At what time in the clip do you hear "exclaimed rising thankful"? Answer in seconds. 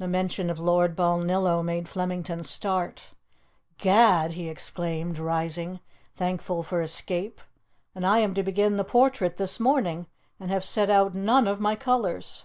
4.48-6.64